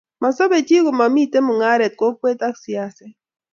[0.23, 3.13] masobe chi komamito mungaret, kokwet ak siaset